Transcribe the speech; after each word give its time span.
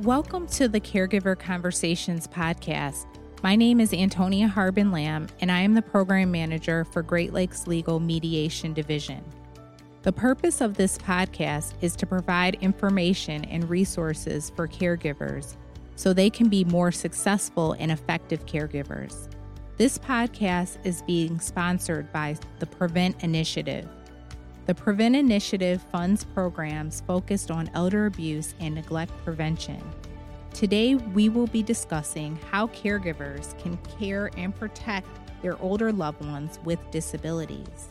Welcome 0.00 0.46
to 0.48 0.68
the 0.68 0.78
Caregiver 0.78 1.38
Conversations 1.38 2.26
podcast. 2.26 3.06
My 3.42 3.56
name 3.56 3.80
is 3.80 3.94
Antonia 3.94 4.46
Harbin 4.46 4.92
Lamb, 4.92 5.26
and 5.40 5.50
I 5.50 5.60
am 5.60 5.72
the 5.72 5.80
program 5.80 6.30
manager 6.30 6.84
for 6.84 7.00
Great 7.00 7.32
Lakes 7.32 7.66
Legal 7.66 7.98
Mediation 7.98 8.74
Division. 8.74 9.24
The 10.02 10.12
purpose 10.12 10.60
of 10.60 10.76
this 10.76 10.98
podcast 10.98 11.72
is 11.80 11.96
to 11.96 12.04
provide 12.04 12.58
information 12.60 13.46
and 13.46 13.70
resources 13.70 14.52
for 14.54 14.68
caregivers 14.68 15.56
so 15.94 16.12
they 16.12 16.28
can 16.28 16.50
be 16.50 16.62
more 16.66 16.92
successful 16.92 17.72
and 17.78 17.90
effective 17.90 18.44
caregivers. 18.44 19.28
This 19.78 19.96
podcast 19.96 20.76
is 20.84 21.00
being 21.06 21.40
sponsored 21.40 22.12
by 22.12 22.36
the 22.58 22.66
Prevent 22.66 23.24
Initiative. 23.24 23.88
The 24.66 24.74
Prevent 24.74 25.14
Initiative 25.14 25.80
funds 25.92 26.24
programs 26.24 27.00
focused 27.06 27.52
on 27.52 27.70
elder 27.72 28.06
abuse 28.06 28.52
and 28.58 28.74
neglect 28.74 29.12
prevention. 29.22 29.80
Today, 30.52 30.96
we 30.96 31.28
will 31.28 31.46
be 31.46 31.62
discussing 31.62 32.36
how 32.50 32.66
caregivers 32.68 33.56
can 33.60 33.78
care 34.00 34.28
and 34.36 34.52
protect 34.52 35.06
their 35.40 35.56
older 35.62 35.92
loved 35.92 36.24
ones 36.24 36.58
with 36.64 36.80
disabilities. 36.90 37.90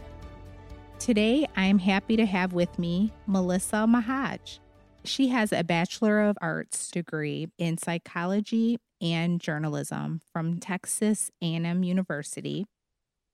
Today, 1.00 1.48
I 1.56 1.68
am 1.68 1.80
happy 1.80 2.18
to 2.18 2.26
have 2.26 2.52
with 2.52 2.78
me 2.78 3.14
Melissa 3.26 3.86
Mahaj. 3.88 4.60
She 5.05 5.30
has 5.30 5.54
a 5.54 5.64
Bachelor 5.64 6.24
of 6.24 6.38
Arts 6.42 6.92
degree 6.92 7.48
in 7.58 7.78
psychology 7.78 8.80
and 9.00 9.40
journalism 9.40 10.20
from 10.34 10.60
Texas 10.60 11.32
A&M 11.42 11.84
University 11.84 12.66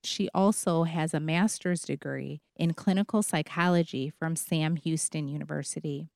she 0.04 0.28
also 0.34 0.84
has 0.84 1.14
a 1.14 1.20
master's 1.20 1.82
degree 1.82 2.40
in 2.56 2.74
clinical 2.74 3.22
psychology 3.22 4.10
from 4.18 4.36
Sam 4.36 4.76
Houston 4.76 5.28
University. 5.28 6.08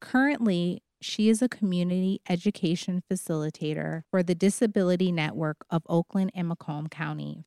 Currently, 0.00 0.82
she 1.00 1.28
is 1.28 1.42
a 1.42 1.48
community 1.48 2.20
education 2.28 3.02
facilitator 3.10 4.02
for 4.10 4.22
the 4.22 4.34
Disability 4.34 5.10
Network 5.10 5.64
of 5.70 5.82
Oakland 5.88 6.30
and 6.34 6.48
Macomb 6.48 6.88
County. 6.88 7.44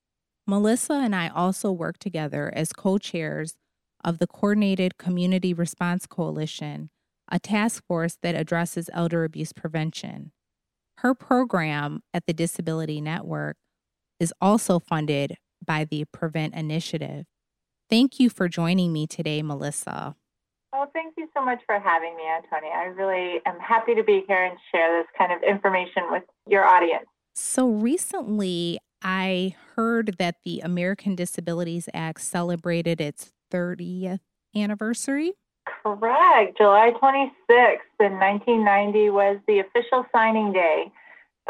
Melissa 0.48 0.94
and 0.94 1.16
I 1.16 1.30
also 1.30 1.72
work 1.72 1.98
together 1.98 2.52
as 2.56 2.74
co 2.74 2.98
chairs 2.98 3.56
of 4.04 4.20
the 4.20 4.28
Coordinated 4.28 4.98
Community 4.98 5.54
Response 5.54 6.06
Coalition, 6.06 6.90
a 7.32 7.40
task 7.40 7.84
force 7.88 8.18
that 8.22 8.36
addresses 8.36 8.90
elder 8.94 9.24
abuse 9.24 9.54
prevention. 9.54 10.32
Her 11.00 11.16
program 11.16 12.02
at 12.14 12.26
the 12.26 12.34
Disability 12.34 13.02
Network 13.02 13.58
is 14.20 14.34
also 14.40 14.80
funded 14.80 15.38
by 15.66 15.86
the 15.86 16.06
Prevent 16.06 16.54
Initiative. 16.54 17.26
Thank 17.90 18.20
you 18.20 18.30
for 18.30 18.48
joining 18.48 18.92
me 18.92 19.08
today, 19.08 19.42
Melissa. 19.42 20.16
Well, 20.74 20.90
thank 20.94 21.14
you 21.18 21.30
so 21.36 21.44
much 21.44 21.60
for 21.66 21.80
having 21.80 22.16
me, 22.18 22.24
Antonia. 22.28 22.72
I 22.72 22.86
really 22.86 23.40
am 23.46 23.60
happy 23.60 23.96
to 23.96 24.04
be 24.04 24.24
here 24.28 24.44
and 24.44 24.58
share 24.74 25.00
this 25.00 25.08
kind 25.18 25.32
of 25.32 25.42
information 25.44 26.04
with 26.10 26.24
your 26.48 26.66
audience. 26.66 27.06
So, 27.36 27.70
recently 27.70 28.80
I 29.08 29.56
heard 29.76 30.16
that 30.18 30.38
the 30.44 30.62
American 30.62 31.16
Disabilities 31.16 31.88
Act 31.94 32.22
celebrated 32.22 33.00
its 33.00 33.32
30th 33.52 34.20
anniversary. 34.56 35.34
Correct. 35.84 36.58
July 36.58 36.92
26th 37.00 37.78
in 38.00 38.14
1990 38.20 39.10
was 39.12 39.38
the 39.48 39.60
official 39.60 40.08
signing 40.12 40.54
day 40.54 40.92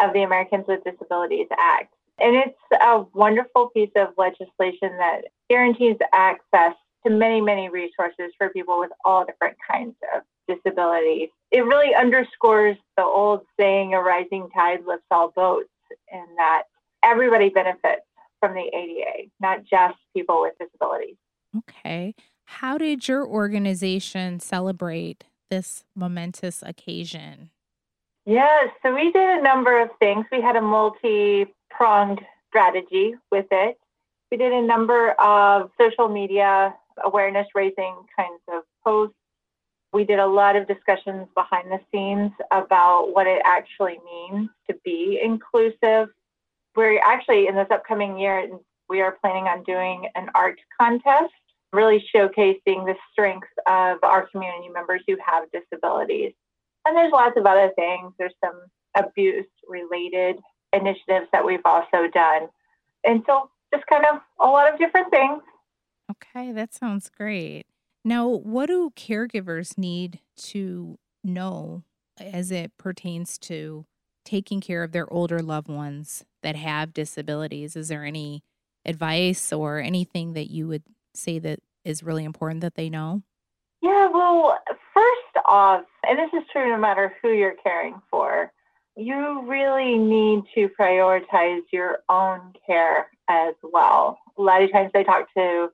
of 0.04 0.12
the 0.12 0.24
Americans 0.24 0.66
with 0.68 0.84
Disabilities 0.84 1.48
Act. 1.58 1.95
And 2.20 2.36
it's 2.36 2.58
a 2.82 3.04
wonderful 3.14 3.70
piece 3.70 3.92
of 3.96 4.10
legislation 4.18 4.98
that 4.98 5.26
guarantees 5.50 5.98
access 6.14 6.74
to 7.06 7.12
many, 7.12 7.42
many 7.42 7.70
resources 7.70 8.32
for 8.38 8.50
people 8.50 8.80
with 8.80 8.92
all 9.04 9.26
different 9.26 9.58
kinds 9.70 9.96
of 10.16 10.24
disabilities. 10.48 11.30
It 11.52 11.66
really 11.66 11.94
underscores 11.94 12.78
the 12.98 13.04
old 13.04 13.42
saying, 13.60 13.94
a 13.94 14.00
rising 14.00 14.48
tide 14.56 14.80
lifts 14.88 15.06
all 15.12 15.32
boats, 15.36 15.70
and 16.12 16.28
that 16.38 16.64
everybody 17.04 17.50
benefits 17.50 18.04
from 18.40 18.54
the 18.54 18.70
ADA, 18.74 19.30
not 19.40 19.64
just 19.66 19.96
people 20.16 20.42
with 20.42 20.54
disabilities. 20.60 21.16
Okay. 21.58 22.16
How 22.46 22.78
did 22.78 23.08
your 23.08 23.26
organization 23.26 24.40
celebrate 24.40 25.26
this 25.50 25.84
momentous 25.96 26.64
occasion? 26.64 27.50
Yes, 28.26 28.70
so 28.82 28.94
we 28.94 29.12
did 29.12 29.40
a 29.40 29.42
number 29.42 29.80
of 29.82 29.90
things. 30.00 30.26
We 30.32 30.42
had 30.42 30.56
a 30.56 30.62
multi 30.62 31.46
pronged 31.76 32.22
strategy 32.48 33.16
with 33.32 33.46
it. 33.52 33.78
We 34.32 34.38
did 34.38 34.52
a 34.52 34.62
number 34.62 35.12
of 35.12 35.70
social 35.80 36.08
media 36.10 36.74
awareness 37.04 37.48
raising 37.54 37.96
kinds 38.18 38.42
of 38.54 38.64
posts. 38.84 39.16
We 39.94 40.04
did 40.04 40.20
a 40.20 40.26
lot 40.26 40.56
of 40.56 40.68
discussions 40.68 41.28
behind 41.36 41.72
the 41.72 41.80
scenes 41.92 42.32
about 42.52 43.14
what 43.14 43.28
it 43.28 43.42
actually 43.46 43.98
means 44.04 44.50
to 44.70 44.76
be 44.84 45.20
inclusive. 45.24 46.10
We're 46.76 47.00
actually 47.00 47.48
in 47.48 47.56
this 47.56 47.68
upcoming 47.72 48.18
year, 48.18 48.50
we 48.90 49.02
are 49.02 49.18
planning 49.22 49.46
on 49.46 49.64
doing 49.64 50.08
an 50.16 50.30
art 50.36 50.60
contest, 50.80 51.34
really 51.72 52.04
showcasing 52.14 52.86
the 52.86 52.96
strengths 53.12 53.48
of 53.68 53.98
our 54.04 54.28
community 54.28 54.70
members 54.70 55.02
who 55.08 55.18
have 55.26 55.46
disabilities. 55.52 56.34
And 56.86 56.96
there's 56.96 57.12
lots 57.12 57.38
of 57.38 57.46
other 57.46 57.72
things. 57.76 58.14
There's 58.20 58.36
some 58.44 58.62
abuse 58.98 59.48
related 59.68 60.38
initiatives 60.76 61.28
that 61.32 61.46
we've 61.46 61.66
also 61.66 62.08
done. 62.14 62.50
And 63.06 63.24
so 63.26 63.50
just 63.74 63.86
kind 63.88 64.06
of 64.12 64.20
a 64.40 64.48
lot 64.48 64.72
of 64.72 64.80
different 64.80 65.10
things. 65.10 65.42
Okay, 66.12 66.52
that 66.52 66.74
sounds 66.74 67.10
great. 67.10 67.66
Now, 68.04 68.28
what 68.28 68.68
do 68.68 68.92
caregivers 68.96 69.78
need 69.78 70.20
to 70.38 71.00
know 71.24 71.84
as 72.20 72.52
it 72.52 72.72
pertains 72.78 73.38
to 73.40 73.86
taking 74.24 74.62
care 74.62 74.84
of 74.84 74.92
their 74.92 75.12
older 75.12 75.40
loved 75.40 75.68
ones 75.68 76.26
that 76.44 76.56
have 76.56 76.94
disabilities? 76.94 77.76
Is 77.76 77.88
there 77.88 78.04
any 78.04 78.44
advice 78.86 79.52
or 79.52 79.80
anything 79.80 80.34
that 80.34 80.52
you 80.52 80.68
would 80.68 80.84
say 81.16 81.40
that 81.40 81.60
is 81.84 82.04
really 82.04 82.24
important 82.24 82.62
that 82.62 82.76
they 82.76 82.90
know? 82.90 83.24
Yeah, 83.82 84.08
well, 84.12 84.58
first 84.94 85.46
off, 85.46 85.84
and 86.04 86.18
this 86.18 86.30
is 86.34 86.48
true 86.52 86.70
no 86.70 86.78
matter 86.78 87.14
who 87.22 87.32
you're 87.32 87.56
caring 87.64 88.02
for, 88.10 88.52
you 88.96 89.44
really 89.46 89.98
need 89.98 90.44
to 90.56 90.70
prioritize 90.80 91.62
your 91.72 92.00
own 92.10 92.54
care 92.66 93.10
as 93.30 93.54
well. 93.62 94.18
A 94.38 94.42
lot 94.42 94.62
of 94.62 94.72
times 94.72 94.92
I 94.96 95.04
talk 95.04 95.28
to 95.36 95.70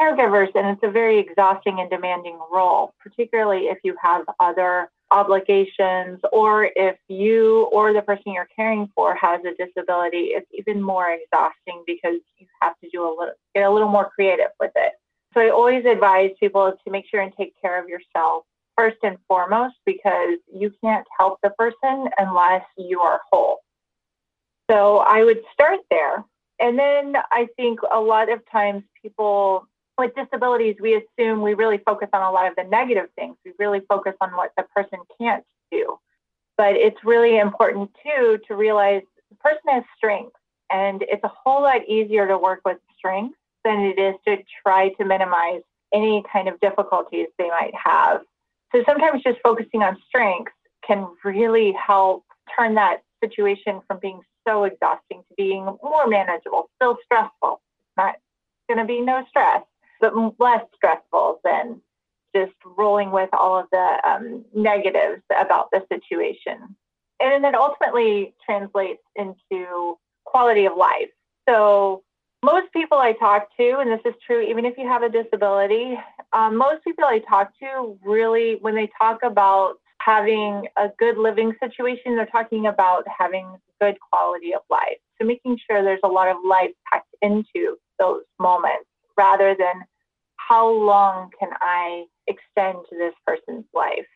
caregivers, 0.00 0.48
and 0.54 0.66
it's 0.66 0.82
a 0.82 0.90
very 0.90 1.18
exhausting 1.18 1.80
and 1.80 1.90
demanding 1.90 2.38
role, 2.52 2.94
particularly 3.00 3.66
if 3.66 3.78
you 3.82 3.96
have 4.02 4.24
other 4.38 4.90
obligations 5.10 6.20
or 6.32 6.70
if 6.76 6.96
you 7.08 7.62
or 7.72 7.92
the 7.92 8.02
person 8.02 8.32
you're 8.32 8.48
caring 8.54 8.88
for 8.94 9.14
has 9.14 9.40
a 9.44 9.54
disability. 9.54 10.32
It's 10.34 10.46
even 10.52 10.82
more 10.82 11.10
exhausting 11.10 11.82
because 11.86 12.20
you 12.36 12.46
have 12.60 12.74
to 12.84 12.90
do 12.90 13.02
a 13.02 13.08
little 13.08 13.34
get 13.54 13.64
a 13.64 13.70
little 13.70 13.88
more 13.88 14.10
creative 14.14 14.50
with 14.60 14.72
it. 14.76 14.92
So 15.34 15.40
I 15.40 15.50
always 15.50 15.84
advise 15.86 16.30
people 16.38 16.72
to 16.72 16.90
make 16.90 17.06
sure 17.10 17.20
and 17.20 17.32
take 17.36 17.54
care 17.60 17.82
of 17.82 17.88
yourself 17.88 18.44
first 18.78 18.98
and 19.02 19.18
foremost 19.26 19.74
because 19.84 20.38
you 20.52 20.72
can't 20.82 21.06
help 21.18 21.38
the 21.42 21.50
person 21.50 22.08
unless 22.18 22.64
you 22.76 23.00
are 23.00 23.20
whole. 23.30 23.58
So 24.70 24.98
I 24.98 25.24
would 25.24 25.40
start 25.52 25.80
there. 25.90 26.24
And 26.60 26.78
then 26.78 27.14
I 27.32 27.48
think 27.56 27.80
a 27.90 28.00
lot 28.00 28.30
of 28.30 28.40
times 28.50 28.84
people 29.02 29.66
with 29.96 30.12
disabilities, 30.14 30.76
we 30.80 30.94
assume 30.94 31.42
we 31.42 31.54
really 31.54 31.78
focus 31.78 32.08
on 32.12 32.22
a 32.22 32.30
lot 32.30 32.46
of 32.48 32.54
the 32.56 32.64
negative 32.64 33.08
things. 33.16 33.36
We 33.44 33.52
really 33.58 33.80
focus 33.88 34.14
on 34.20 34.30
what 34.36 34.52
the 34.56 34.64
person 34.74 35.00
can't 35.20 35.44
do. 35.72 35.98
But 36.56 36.76
it's 36.76 36.98
really 37.04 37.38
important 37.38 37.90
too 38.04 38.38
to 38.46 38.54
realize 38.54 39.02
the 39.30 39.36
person 39.36 39.62
has 39.68 39.84
strengths 39.96 40.38
and 40.70 41.02
it's 41.08 41.24
a 41.24 41.32
whole 41.44 41.62
lot 41.62 41.86
easier 41.88 42.28
to 42.28 42.38
work 42.38 42.60
with 42.64 42.78
strengths 42.96 43.38
than 43.64 43.80
it 43.80 43.98
is 43.98 44.14
to 44.26 44.36
try 44.62 44.90
to 44.90 45.04
minimize 45.04 45.62
any 45.92 46.22
kind 46.30 46.48
of 46.48 46.60
difficulties 46.60 47.28
they 47.38 47.48
might 47.48 47.74
have. 47.74 48.22
So 48.74 48.82
sometimes 48.86 49.22
just 49.22 49.38
focusing 49.42 49.82
on 49.82 49.96
strengths 50.08 50.52
can 50.86 51.08
really 51.24 51.72
help 51.72 52.24
turn 52.56 52.74
that 52.74 53.02
situation 53.22 53.80
from 53.86 53.98
being 54.00 54.20
so 54.46 54.64
exhausting 54.64 55.22
to 55.28 55.34
being 55.36 55.64
more 55.82 56.06
manageable, 56.06 56.70
still 56.76 56.96
stressful. 57.04 57.60
It's 57.60 57.96
not 57.96 58.16
going 58.68 58.78
to 58.78 58.84
be 58.84 59.00
no 59.00 59.24
stress, 59.28 59.62
but 60.00 60.12
less 60.38 60.64
stressful 60.74 61.40
than 61.44 61.80
just 62.34 62.52
rolling 62.76 63.10
with 63.10 63.30
all 63.32 63.58
of 63.58 63.66
the 63.72 63.98
um, 64.08 64.44
negatives 64.54 65.22
about 65.36 65.70
the 65.72 65.84
situation. 65.90 66.76
And 67.20 67.42
then 67.42 67.54
ultimately 67.54 68.34
translates 68.44 69.02
into 69.16 69.98
quality 70.24 70.66
of 70.66 70.76
life. 70.76 71.08
So 71.48 72.04
most 72.44 72.72
people 72.72 72.98
I 72.98 73.12
talk 73.12 73.48
to, 73.56 73.78
and 73.78 73.90
this 73.90 74.00
is 74.04 74.14
true 74.24 74.40
even 74.40 74.64
if 74.64 74.78
you 74.78 74.86
have 74.86 75.02
a 75.02 75.08
disability, 75.08 75.98
um, 76.32 76.56
most 76.56 76.84
people 76.84 77.04
I 77.04 77.20
talk 77.20 77.52
to 77.60 77.98
really, 78.04 78.56
when 78.60 78.74
they 78.74 78.90
talk 79.00 79.20
about 79.22 79.74
having 80.00 80.66
a 80.76 80.88
good 80.98 81.18
living 81.18 81.52
situation, 81.62 82.16
they're 82.16 82.26
talking 82.26 82.66
about 82.66 83.04
having 83.06 83.56
good 83.80 83.96
quality 84.12 84.54
of 84.54 84.62
life. 84.70 84.98
So 85.20 85.26
making 85.26 85.58
sure 85.68 85.82
there's 85.82 86.00
a 86.04 86.08
lot 86.08 86.28
of 86.28 86.36
life 86.44 86.70
packed 86.90 87.14
into 87.22 87.76
those 87.98 88.22
moments 88.38 88.86
rather 89.16 89.54
than 89.58 89.84
how 90.36 90.68
long 90.68 91.30
can 91.38 91.50
I 91.60 92.04
extend 92.26 92.78
this 92.90 93.14
person's 93.26 93.64
life. 93.74 94.06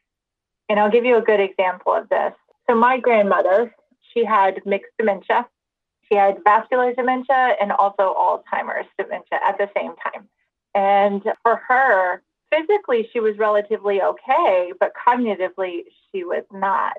And 0.68 0.78
I'll 0.78 0.90
give 0.90 1.04
you 1.04 1.16
a 1.16 1.22
good 1.22 1.40
example 1.40 1.92
of 1.92 2.08
this. 2.08 2.32
So 2.68 2.76
my 2.76 2.98
grandmother, 2.98 3.74
she 4.12 4.24
had 4.24 4.60
mixed 4.64 4.92
dementia. 4.98 5.46
She 6.08 6.16
had 6.16 6.36
vascular 6.44 6.94
dementia 6.94 7.56
and 7.60 7.72
also 7.72 8.14
Alzheimer's 8.14 8.86
dementia 8.98 9.40
at 9.46 9.58
the 9.58 9.68
same 9.76 9.94
time. 9.96 10.28
And 10.74 11.22
for 11.42 11.56
her, 11.69 12.22
physically, 12.50 13.08
she 13.12 13.20
was 13.20 13.36
relatively 13.38 14.02
okay, 14.02 14.72
but 14.78 14.92
cognitively, 15.06 15.84
she 16.10 16.24
was 16.24 16.44
not 16.52 16.96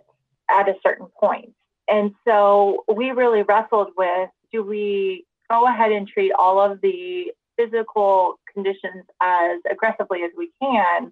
at 0.49 0.69
a 0.69 0.75
certain 0.83 1.07
point. 1.19 1.53
And 1.89 2.13
so 2.25 2.83
we 2.93 3.11
really 3.11 3.43
wrestled 3.43 3.91
with 3.97 4.29
do 4.51 4.63
we 4.63 5.25
go 5.49 5.67
ahead 5.67 5.91
and 5.91 6.07
treat 6.07 6.31
all 6.31 6.59
of 6.59 6.79
the 6.81 7.31
physical 7.57 8.39
conditions 8.51 9.03
as 9.21 9.59
aggressively 9.69 10.23
as 10.23 10.31
we 10.37 10.51
can, 10.61 11.11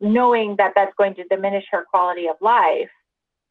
knowing 0.00 0.56
that 0.56 0.72
that's 0.74 0.92
going 0.96 1.14
to 1.14 1.24
diminish 1.24 1.64
her 1.70 1.84
quality 1.84 2.28
of 2.28 2.36
life? 2.40 2.90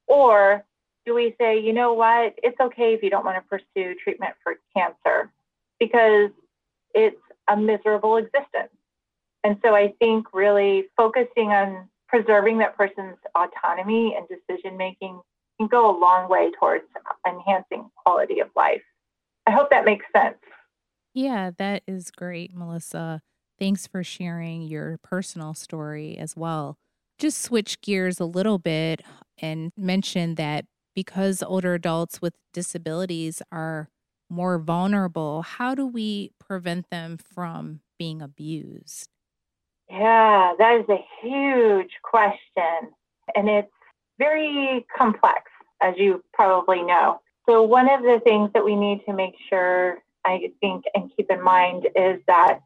Or 0.08 0.64
do 1.06 1.14
we 1.14 1.36
say, 1.40 1.60
you 1.60 1.74
know 1.74 1.94
what, 1.94 2.34
it's 2.44 2.60
okay 2.60 2.94
if 2.94 3.02
you 3.02 3.10
don't 3.10 3.26
want 3.26 3.38
to 3.38 3.48
pursue 3.50 3.96
treatment 4.04 4.34
for 4.44 4.56
cancer 4.76 5.32
because 5.80 6.32
it's 6.94 7.22
a 7.50 7.58
miserable 7.58 8.18
existence? 8.18 8.72
And 9.44 9.58
so 9.64 9.76
I 9.76 9.94
think 10.00 10.28
really 10.34 10.86
focusing 10.98 11.52
on 11.52 11.90
preserving 12.08 12.58
that 12.60 12.76
person's 12.76 13.18
autonomy 13.36 14.16
and 14.18 14.28
decision 14.28 14.78
making 14.78 15.20
can 15.60 15.68
go 15.68 15.90
a 15.90 15.96
long 15.98 16.30
way 16.30 16.52
towards 16.60 16.86
enhancing 17.28 17.90
quality 17.96 18.40
of 18.40 18.50
life. 18.56 18.82
I 19.46 19.52
hope 19.52 19.70
that 19.70 19.86
makes 19.86 20.06
sense. 20.16 20.38
Yeah, 21.14 21.52
that 21.58 21.84
is 21.88 22.12
great, 22.12 22.54
Melissa. 22.54 23.22
Thanks 23.58 23.88
for 23.88 24.04
sharing 24.04 24.62
your 24.62 25.00
personal 25.04 25.54
story 25.54 26.18
as 26.18 26.36
well. 26.36 26.78
Just 27.18 27.42
switch 27.42 27.82
gears 27.82 28.20
a 28.20 28.26
little 28.26 28.60
bit 28.60 29.02
and 29.40 29.72
mention 29.76 30.36
that 30.36 30.66
because 30.94 31.42
older 31.42 31.74
adults 31.74 32.22
with 32.22 32.36
disabilities 32.54 33.42
are 33.52 33.90
more 34.30 34.58
vulnerable, 34.58 35.42
how 35.42 35.76
do 35.76 35.86
we 35.86 36.32
prevent 36.40 36.90
them 36.90 37.18
from 37.18 37.82
being 37.98 38.22
abused? 38.22 39.10
Yeah, 39.90 40.54
that 40.58 40.80
is 40.80 40.86
a 40.90 41.04
huge 41.22 41.92
question. 42.04 42.92
And 43.36 43.50
it's 43.50 43.72
very 44.20 44.86
complex, 44.96 45.44
as 45.82 45.94
you 45.98 46.24
probably 46.34 46.84
know. 46.84 47.22
So, 47.48 47.62
one 47.64 47.90
of 47.90 48.02
the 48.02 48.20
things 48.26 48.52
that 48.54 48.66
we 48.66 48.76
need 48.76 49.02
to 49.06 49.14
make 49.14 49.36
sure, 49.50 50.00
I 50.26 50.52
think, 50.60 50.84
and 50.94 51.10
keep 51.16 51.30
in 51.30 51.42
mind 51.42 51.88
is 51.96 52.20
that 52.28 52.60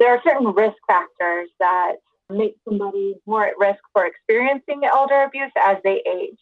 there 0.00 0.10
are 0.10 0.20
certain 0.24 0.48
risk 0.48 0.76
factors 0.86 1.48
that 1.60 1.96
make 2.30 2.56
somebody 2.68 3.14
more 3.26 3.46
at 3.46 3.58
risk 3.58 3.80
for 3.92 4.06
experiencing 4.06 4.82
elder 4.84 5.22
abuse 5.22 5.52
as 5.56 5.76
they 5.84 6.02
age. 6.06 6.38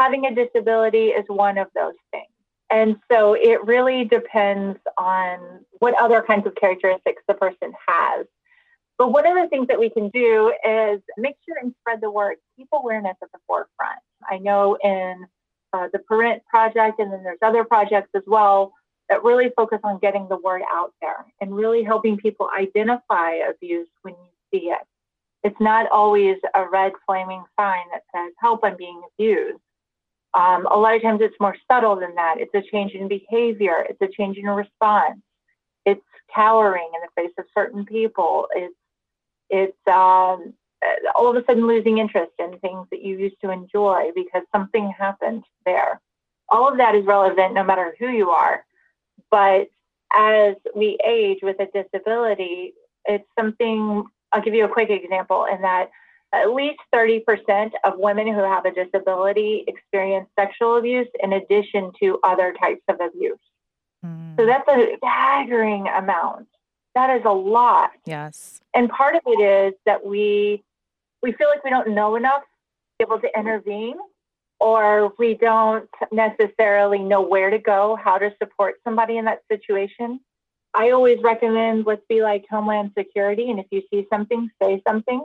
Having 0.00 0.26
a 0.26 0.34
disability 0.34 1.08
is 1.08 1.24
one 1.28 1.58
of 1.58 1.68
those 1.74 1.94
things. 2.10 2.25
And 2.70 2.96
so 3.10 3.34
it 3.34 3.64
really 3.64 4.04
depends 4.04 4.78
on 4.98 5.64
what 5.78 5.94
other 6.00 6.22
kinds 6.22 6.46
of 6.46 6.54
characteristics 6.56 7.22
the 7.28 7.34
person 7.34 7.72
has. 7.86 8.26
But 8.98 9.12
one 9.12 9.26
of 9.26 9.34
the 9.34 9.48
things 9.48 9.68
that 9.68 9.78
we 9.78 9.90
can 9.90 10.08
do 10.08 10.52
is 10.66 11.00
make 11.18 11.36
sure 11.46 11.56
and 11.60 11.74
spread 11.80 12.00
the 12.00 12.10
word, 12.10 12.36
keep 12.56 12.68
awareness 12.72 13.16
at 13.22 13.30
the 13.32 13.38
forefront. 13.46 14.00
I 14.28 14.38
know 14.38 14.76
in 14.82 15.26
uh, 15.72 15.88
the 15.92 15.98
Parent 16.00 16.42
Project, 16.46 16.98
and 16.98 17.12
then 17.12 17.22
there's 17.22 17.38
other 17.42 17.64
projects 17.64 18.08
as 18.14 18.22
well 18.26 18.72
that 19.08 19.22
really 19.22 19.50
focus 19.56 19.78
on 19.84 19.98
getting 19.98 20.26
the 20.28 20.38
word 20.38 20.62
out 20.72 20.92
there 21.00 21.26
and 21.40 21.54
really 21.54 21.84
helping 21.84 22.16
people 22.16 22.48
identify 22.58 23.34
abuse 23.48 23.88
when 24.02 24.14
you 24.14 24.30
see 24.50 24.66
it. 24.68 24.80
It's 25.44 25.60
not 25.60 25.88
always 25.92 26.38
a 26.54 26.68
red 26.68 26.92
flaming 27.06 27.44
sign 27.58 27.84
that 27.92 28.02
says, 28.14 28.32
help, 28.40 28.60
I'm 28.64 28.76
being 28.76 29.02
abused. 29.12 29.60
Um, 30.36 30.66
a 30.66 30.76
lot 30.76 30.94
of 30.94 31.02
times 31.02 31.20
it's 31.22 31.34
more 31.40 31.56
subtle 31.70 31.96
than 31.96 32.14
that. 32.16 32.36
It's 32.38 32.54
a 32.54 32.70
change 32.70 32.92
in 32.92 33.08
behavior, 33.08 33.86
it's 33.88 34.00
a 34.02 34.08
change 34.08 34.36
in 34.36 34.46
response, 34.46 35.20
it's 35.86 36.04
cowering 36.34 36.90
in 36.94 37.00
the 37.00 37.22
face 37.22 37.32
of 37.38 37.46
certain 37.54 37.86
people, 37.86 38.46
it's 38.54 38.74
it's 39.48 39.88
um, 39.88 40.52
all 41.14 41.30
of 41.30 41.36
a 41.36 41.44
sudden 41.46 41.66
losing 41.66 41.98
interest 41.98 42.32
in 42.38 42.58
things 42.58 42.86
that 42.90 43.02
you 43.02 43.18
used 43.18 43.36
to 43.42 43.50
enjoy 43.50 44.10
because 44.14 44.42
something 44.54 44.92
happened 44.98 45.44
there. 45.64 46.00
All 46.48 46.68
of 46.68 46.76
that 46.78 46.94
is 46.94 47.04
relevant 47.06 47.54
no 47.54 47.64
matter 47.64 47.94
who 47.98 48.08
you 48.08 48.30
are. 48.30 48.64
But 49.30 49.68
as 50.12 50.54
we 50.74 50.98
age 51.06 51.38
with 51.42 51.56
a 51.60 51.66
disability, 51.72 52.74
it's 53.06 53.28
something, 53.38 54.04
I'll 54.32 54.42
give 54.42 54.54
you 54.54 54.64
a 54.64 54.68
quick 54.68 54.90
example 54.90 55.46
in 55.52 55.62
that 55.62 55.90
at 56.36 56.52
least 56.52 56.78
30% 56.94 57.70
of 57.84 57.94
women 57.98 58.26
who 58.26 58.42
have 58.42 58.64
a 58.64 58.72
disability 58.72 59.64
experience 59.66 60.28
sexual 60.38 60.76
abuse 60.76 61.08
in 61.22 61.34
addition 61.34 61.92
to 62.02 62.18
other 62.24 62.54
types 62.60 62.82
of 62.88 62.96
abuse. 63.00 63.38
Mm. 64.04 64.36
So 64.36 64.46
that's 64.46 64.68
a 64.68 64.96
staggering 64.98 65.88
amount. 65.88 66.48
That 66.94 67.10
is 67.16 67.22
a 67.24 67.32
lot. 67.32 67.90
Yes. 68.06 68.60
And 68.74 68.88
part 68.88 69.14
of 69.14 69.22
it 69.26 69.40
is 69.40 69.74
that 69.84 70.04
we 70.04 70.62
we 71.22 71.32
feel 71.32 71.48
like 71.48 71.64
we 71.64 71.70
don't 71.70 71.94
know 71.94 72.16
enough 72.16 72.42
to 72.42 72.46
be 72.98 73.04
able 73.04 73.20
to 73.20 73.28
intervene 73.38 73.96
or 74.60 75.12
we 75.18 75.34
don't 75.34 75.88
necessarily 76.12 76.98
know 76.98 77.20
where 77.20 77.50
to 77.50 77.58
go, 77.58 77.98
how 78.02 78.16
to 78.16 78.30
support 78.42 78.76
somebody 78.84 79.18
in 79.18 79.24
that 79.26 79.40
situation. 79.50 80.20
I 80.74 80.90
always 80.90 81.18
recommend 81.22 81.86
let's 81.86 82.02
be 82.08 82.22
like 82.22 82.44
Homeland 82.50 82.92
Security 82.96 83.50
and 83.50 83.58
if 83.58 83.66
you 83.70 83.82
see 83.90 84.06
something, 84.10 84.50
say 84.62 84.82
something. 84.86 85.22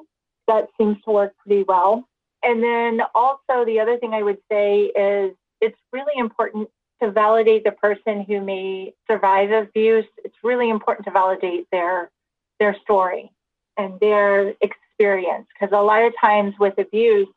That 0.47 0.67
seems 0.77 0.97
to 1.03 1.11
work 1.11 1.33
pretty 1.37 1.63
well. 1.63 2.07
And 2.43 2.61
then 2.63 3.01
also 3.13 3.65
the 3.65 3.79
other 3.79 3.97
thing 3.97 4.13
I 4.13 4.23
would 4.23 4.39
say 4.51 4.85
is 4.85 5.35
it's 5.61 5.77
really 5.93 6.17
important 6.17 6.69
to 7.01 7.11
validate 7.11 7.63
the 7.63 7.71
person 7.71 8.23
who 8.23 8.41
may 8.41 8.93
survive 9.09 9.51
abuse, 9.51 10.05
it's 10.23 10.35
really 10.43 10.69
important 10.69 11.05
to 11.05 11.11
validate 11.11 11.67
their 11.71 12.11
their 12.59 12.75
story 12.83 13.31
and 13.77 13.99
their 13.99 14.53
experience 14.61 15.47
because 15.53 15.75
a 15.75 15.81
lot 15.81 16.03
of 16.03 16.13
times 16.21 16.53
with 16.59 16.77
abuse, 16.77 17.27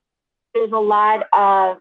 there's 0.52 0.72
a 0.72 0.78
lot 0.78 1.26
of 1.32 1.78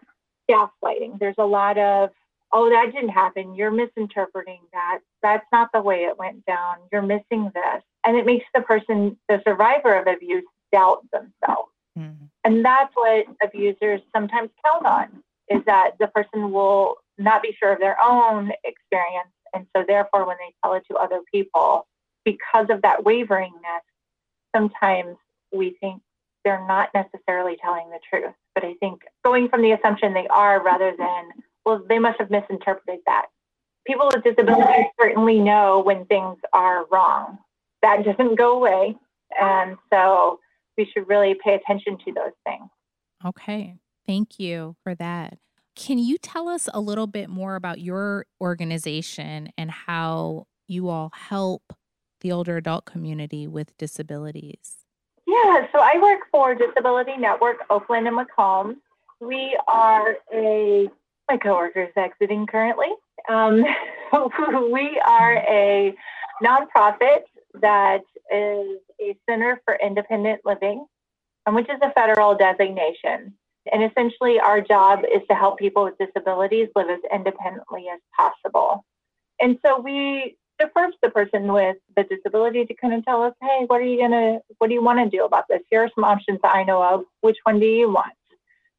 gaslighting. 0.50 1.18
There's 1.18 1.34
a 1.38 1.44
lot 1.44 1.76
of 1.76 2.10
oh 2.52 2.70
that 2.70 2.92
didn't 2.92 3.10
happen. 3.10 3.54
You're 3.54 3.70
misinterpreting 3.70 4.60
that. 4.72 5.00
That's 5.22 5.46
not 5.52 5.70
the 5.74 5.82
way 5.82 6.04
it 6.04 6.18
went 6.18 6.44
down. 6.46 6.76
You're 6.90 7.02
missing 7.02 7.50
this, 7.54 7.82
and 8.06 8.16
it 8.16 8.24
makes 8.24 8.46
the 8.54 8.62
person, 8.62 9.18
the 9.28 9.42
survivor 9.46 9.94
of 9.94 10.06
abuse, 10.06 10.44
doubt 10.74 11.04
themselves. 11.12 11.70
Mm-hmm. 11.96 12.24
And 12.42 12.64
that's 12.64 12.92
what 12.94 13.26
abusers 13.42 14.00
sometimes 14.14 14.50
count 14.64 14.84
on 14.84 15.22
is 15.48 15.62
that 15.66 15.92
the 16.00 16.08
person 16.08 16.50
will 16.50 16.96
not 17.18 17.42
be 17.42 17.54
sure 17.58 17.72
of 17.72 17.78
their 17.78 17.96
own 18.02 18.50
experience. 18.64 19.30
And 19.54 19.66
so, 19.76 19.84
therefore, 19.86 20.26
when 20.26 20.36
they 20.38 20.52
tell 20.62 20.74
it 20.74 20.82
to 20.90 20.96
other 20.96 21.20
people, 21.32 21.86
because 22.24 22.66
of 22.70 22.82
that 22.82 23.04
waveringness, 23.04 23.84
sometimes 24.54 25.16
we 25.52 25.76
think 25.80 26.02
they're 26.44 26.66
not 26.66 26.90
necessarily 26.92 27.56
telling 27.62 27.88
the 27.90 28.00
truth. 28.10 28.34
But 28.54 28.64
I 28.64 28.74
think 28.80 29.02
going 29.24 29.48
from 29.48 29.62
the 29.62 29.72
assumption 29.72 30.12
they 30.12 30.26
are 30.28 30.62
rather 30.62 30.92
than, 30.98 31.24
well, 31.64 31.82
they 31.88 31.98
must 31.98 32.18
have 32.18 32.30
misinterpreted 32.30 33.00
that. 33.06 33.26
People 33.86 34.10
with 34.12 34.24
disabilities 34.24 34.86
certainly 35.00 35.38
know 35.38 35.80
when 35.80 36.06
things 36.06 36.38
are 36.52 36.86
wrong. 36.90 37.38
That 37.82 38.04
doesn't 38.04 38.36
go 38.36 38.56
away. 38.56 38.96
And 39.40 39.76
so 39.92 40.40
we 40.76 40.90
should 40.92 41.08
really 41.08 41.34
pay 41.42 41.54
attention 41.54 41.98
to 42.04 42.12
those 42.12 42.32
things. 42.44 42.68
Okay. 43.24 43.76
Thank 44.06 44.38
you 44.38 44.76
for 44.82 44.94
that. 44.96 45.38
Can 45.76 45.98
you 45.98 46.18
tell 46.18 46.48
us 46.48 46.68
a 46.72 46.80
little 46.80 47.06
bit 47.06 47.28
more 47.28 47.56
about 47.56 47.80
your 47.80 48.26
organization 48.40 49.48
and 49.58 49.70
how 49.70 50.46
you 50.68 50.88
all 50.88 51.10
help 51.14 51.72
the 52.20 52.30
older 52.30 52.56
adult 52.56 52.84
community 52.84 53.46
with 53.46 53.76
disabilities? 53.76 54.84
Yeah, 55.26 55.66
so 55.72 55.80
I 55.80 55.98
work 56.00 56.20
for 56.30 56.54
Disability 56.54 57.16
Network 57.16 57.56
Oakland 57.70 58.06
and 58.06 58.16
Macomb. 58.16 58.80
We 59.20 59.58
are 59.66 60.16
a, 60.32 60.88
my 61.30 61.36
coworker 61.38 61.84
is 61.84 61.92
exiting 61.96 62.46
currently. 62.46 62.88
Um, 63.28 63.64
we 64.72 65.00
are 65.06 65.36
a 65.48 65.94
nonprofit 66.42 67.22
that 67.60 68.02
is 68.32 68.78
a 69.00 69.16
Center 69.28 69.60
for 69.64 69.78
Independent 69.82 70.40
Living, 70.44 70.86
um, 71.46 71.54
which 71.54 71.68
is 71.68 71.78
a 71.82 71.92
federal 71.92 72.34
designation. 72.34 73.34
And 73.72 73.82
essentially, 73.82 74.38
our 74.38 74.60
job 74.60 75.00
is 75.04 75.22
to 75.28 75.34
help 75.34 75.58
people 75.58 75.84
with 75.84 75.98
disabilities 75.98 76.68
live 76.76 76.90
as 76.90 77.00
independently 77.12 77.86
as 77.92 78.00
possible. 78.18 78.84
And 79.40 79.58
so 79.64 79.80
we 79.80 80.36
defer 80.58 80.88
to 80.88 80.96
the 81.02 81.10
person 81.10 81.52
with 81.52 81.76
the 81.96 82.04
disability 82.04 82.64
to 82.66 82.74
kind 82.74 82.94
of 82.94 83.04
tell 83.04 83.22
us, 83.22 83.34
hey, 83.40 83.64
what 83.66 83.80
are 83.80 83.84
you 83.84 83.98
gonna, 83.98 84.38
what 84.58 84.68
do 84.68 84.74
you 84.74 84.82
want 84.82 84.98
to 84.98 85.16
do 85.16 85.24
about 85.24 85.44
this? 85.48 85.60
Here 85.70 85.82
are 85.82 85.90
some 85.94 86.04
options 86.04 86.40
that 86.42 86.54
I 86.54 86.62
know 86.62 86.82
of. 86.82 87.04
Which 87.22 87.38
one 87.44 87.58
do 87.58 87.66
you 87.66 87.90
want? 87.90 88.12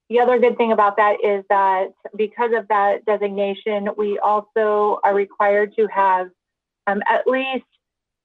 The 0.09 0.19
other 0.19 0.37
good 0.39 0.55
thing 0.55 0.71
about 0.71 0.97
that 0.97 1.17
is 1.23 1.43
that 1.49 1.87
because 2.15 2.51
of 2.55 2.67
that 2.67 3.03
designation, 3.05 3.89
we 3.97 4.19
also 4.19 4.99
are 5.03 5.15
required 5.15 5.75
to 5.77 5.87
have 5.87 6.29
um, 6.87 7.01
at 7.09 7.25
least 7.25 7.65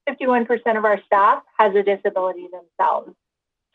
51% 0.08 0.76
of 0.76 0.84
our 0.84 1.00
staff 1.04 1.42
has 1.58 1.74
a 1.74 1.82
disability 1.82 2.48
themselves. 2.52 3.14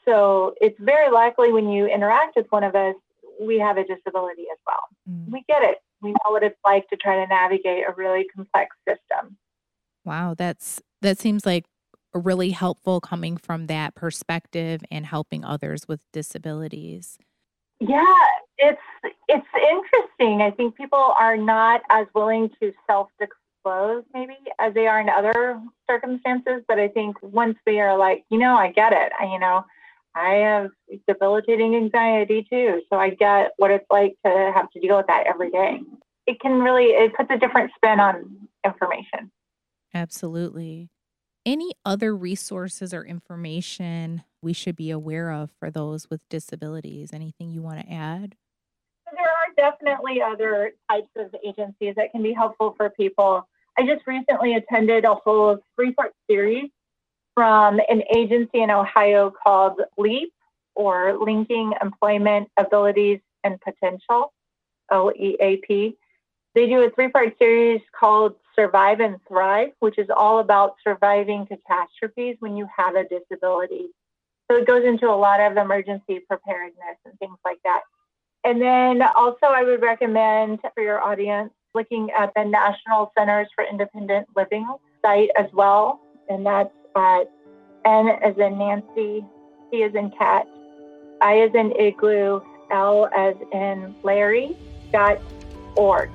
So 0.06 0.54
it's 0.62 0.80
very 0.80 1.12
likely 1.12 1.52
when 1.52 1.70
you 1.70 1.88
interact 1.88 2.36
with 2.36 2.46
one 2.50 2.64
of 2.64 2.76
us, 2.76 2.96
we 3.40 3.60
have 3.60 3.78
a 3.78 3.84
disability 3.84 4.46
as 4.52 4.60
well. 4.66 4.88
mm. 5.10 5.32
we 5.32 5.44
get 5.48 5.64
it. 5.64 5.80
We 6.02 6.12
know 6.12 6.32
what 6.32 6.44
it's 6.44 6.60
like 6.66 6.88
to 6.90 6.96
try 6.96 7.16
to 7.16 7.28
navigate 7.28 7.84
a 7.88 7.94
really 7.94 8.26
complex 8.34 8.76
system. 8.88 9.38
Wow, 10.04 10.36
that's 10.38 10.82
that 11.02 11.18
seems 11.18 11.46
like 11.46 11.66
really 12.14 12.52
helpful 12.52 13.02
coming 13.02 13.38
from 13.38 13.68
that 13.68 13.96
perspective 13.96 14.82
and 14.92 15.06
helping 15.06 15.44
others 15.44 15.88
with 15.88 16.02
disabilities. 16.14 17.18
Yeah, 17.80 18.04
it's 18.58 18.82
it's 19.28 19.48
interesting. 19.56 20.42
I 20.42 20.52
think 20.52 20.76
people 20.76 21.14
are 21.20 21.36
not 21.36 21.82
as 21.90 22.08
willing 22.14 22.50
to 22.62 22.72
maybe 24.14 24.38
as 24.60 24.74
they 24.74 24.88
are 24.88 25.00
in 25.00 25.10
other 25.10 25.62
circumstances, 25.90 26.64
but 26.68 26.80
I 26.80 26.88
think 26.88 27.18
once 27.22 27.58
they 27.66 27.80
are 27.80 27.98
like, 27.98 28.24
you 28.30 28.38
know, 28.38 28.56
I 28.56 28.72
get 28.72 28.94
it. 28.94 29.12
I, 29.20 29.26
you 29.26 29.40
know, 29.40 29.66
I 30.16 30.36
have 30.36 30.70
debilitating 31.08 31.76
anxiety 31.76 32.48
too, 32.50 32.82
so 32.90 32.98
I 32.98 33.10
get 33.10 33.52
what 33.58 33.72
it's 33.72 33.86
like 33.90 34.16
to 34.26 34.52
have 34.56 34.70
to 34.72 34.80
deal 34.80 34.98
with 34.98 35.08
that 35.08 35.28
every 35.28 35.52
day. 35.52 35.82
It 36.28 36.40
can 36.40 36.60
really 36.60 36.86
it 36.86 37.14
puts 37.16 37.30
a 37.32 37.38
different 37.38 37.72
spin 37.76 38.00
on 38.00 38.48
information. 38.66 39.32
Absolutely. 39.94 40.90
Any 41.46 41.74
other 41.86 42.16
resources 42.16 42.94
or 42.94 43.04
information 43.04 44.24
we 44.42 44.54
should 44.54 44.76
be 44.76 44.90
aware 44.90 45.32
of 45.32 45.52
for 45.60 45.70
those 45.70 46.10
with 46.10 46.22
disabilities? 46.30 47.12
Anything 47.14 47.50
you 47.50 47.62
want 47.62 47.82
to 47.82 47.92
add? 47.92 48.36
There 49.12 49.24
are 49.24 49.72
definitely 49.72 50.22
other 50.22 50.72
types 50.90 51.10
of 51.16 51.36
agencies 51.46 51.94
that 51.98 52.12
can 52.12 52.24
be 52.24 52.34
helpful 52.34 52.74
for 52.76 52.90
people. 52.90 53.48
I 53.78 53.86
just 53.86 54.08
recently 54.08 54.54
attended 54.54 55.06
a 55.06 55.16
whole 55.16 55.60
three 55.76 55.94
part 55.94 56.14
series 56.30 56.70
from 57.34 57.80
an 57.90 58.04
agency 58.16 58.62
in 58.62 58.72
Ohio 58.72 59.32
called 59.32 59.82
LEAP 59.98 60.32
or 60.76 61.18
Linking 61.20 61.74
Employment 61.82 62.50
Abilities 62.58 63.20
and 63.44 63.60
Potential, 63.62 64.34
OEAP. 64.92 65.96
They 66.54 66.68
do 66.68 66.84
a 66.84 66.90
three 66.92 67.10
part 67.10 67.38
series 67.38 67.82
called 67.98 68.36
Survive 68.56 69.02
and 69.02 69.18
Thrive, 69.28 69.72
which 69.80 69.98
is 69.98 70.08
all 70.16 70.40
about 70.40 70.76
surviving 70.82 71.46
catastrophes 71.46 72.38
when 72.40 72.56
you 72.56 72.68
have 72.76 72.96
a 72.96 73.04
disability. 73.04 73.88
So 74.50 74.58
it 74.58 74.68
goes 74.68 74.86
into 74.86 75.10
a 75.10 75.16
lot 75.16 75.42
of 75.42 75.58
emergency 75.58 76.20
preparedness 76.28 76.98
and 77.06 77.18
things 77.20 77.38
like 77.44 77.60
that. 77.66 77.82
And 78.46 78.62
then 78.62 79.02
also, 79.02 79.48
I 79.48 79.64
would 79.64 79.82
recommend 79.82 80.60
for 80.74 80.84
your 80.84 81.02
audience 81.02 81.52
looking 81.76 82.10
at 82.12 82.32
the 82.36 82.44
National 82.46 83.12
Centers 83.18 83.48
for 83.54 83.64
Independent 83.64 84.28
Living 84.36 84.68
site 85.04 85.30
as 85.38 85.46
well. 85.54 86.00
And 86.30 86.46
that's 86.46 86.74
at 86.96 87.30
N 87.86 88.10
as 88.24 88.36
in 88.38 88.58
Nancy, 88.58 89.24
C 89.70 89.84
as 89.84 89.94
in 89.94 90.10
cat, 90.12 90.48
I 91.22 91.40
as 91.42 91.54
in 91.54 91.72
igloo, 91.80 92.42
L 92.72 93.08
as 93.16 93.36
in 93.52 93.94
Larry, 94.02 94.58
dot 94.92 95.20
org. 95.76 96.10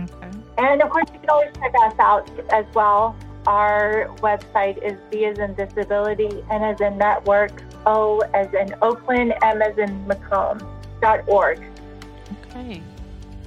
Okay. 0.00 0.30
And 0.58 0.82
of 0.82 0.90
course, 0.90 1.06
you 1.14 1.20
can 1.20 1.30
always 1.30 1.50
check 1.54 1.72
us 1.84 1.94
out 1.98 2.30
as 2.52 2.66
well. 2.74 3.16
Our 3.46 4.08
website 4.18 4.82
is 4.82 4.98
D 5.10 5.24
as 5.24 5.38
in 5.38 5.54
disability, 5.54 6.44
N 6.50 6.62
as 6.62 6.80
in 6.80 6.98
network, 6.98 7.62
O 7.86 8.20
as 8.34 8.52
in 8.52 8.74
Oakland, 8.82 9.34
M 9.42 9.62
as 9.62 9.78
in 9.78 10.06
Macomb, 10.06 10.58
dot 11.00 11.26
org. 11.28 11.64
Okay. 12.50 12.82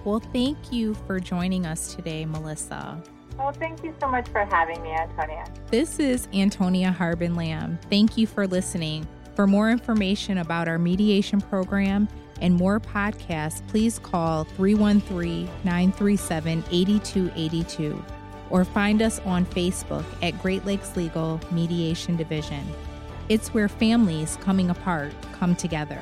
Well, 0.05 0.19
thank 0.19 0.71
you 0.71 0.93
for 1.07 1.19
joining 1.19 1.65
us 1.65 1.95
today, 1.95 2.25
Melissa. 2.25 3.01
Well, 3.39 3.51
thank 3.51 3.83
you 3.83 3.93
so 3.99 4.07
much 4.07 4.29
for 4.29 4.45
having 4.45 4.81
me, 4.83 4.91
Antonia. 4.91 5.45
This 5.71 5.99
is 5.99 6.27
Antonia 6.31 6.91
Harbin 6.91 7.33
Lamb. 7.33 7.79
Thank 7.89 8.15
you 8.15 8.27
for 8.27 8.45
listening. 8.45 9.07
For 9.35 9.47
more 9.47 9.71
information 9.71 10.37
about 10.37 10.67
our 10.67 10.77
mediation 10.77 11.41
program 11.41 12.07
and 12.39 12.53
more 12.53 12.79
podcasts, 12.79 13.67
please 13.67 13.97
call 13.97 14.43
313 14.43 15.49
937 15.63 16.63
8282 16.71 18.05
or 18.51 18.63
find 18.63 19.01
us 19.01 19.19
on 19.21 19.43
Facebook 19.47 20.05
at 20.21 20.39
Great 20.41 20.65
Lakes 20.65 20.95
Legal 20.95 21.41
Mediation 21.49 22.15
Division. 22.15 22.63
It's 23.27 23.55
where 23.55 23.67
families 23.67 24.37
coming 24.39 24.69
apart 24.69 25.13
come 25.33 25.55
together. 25.55 25.99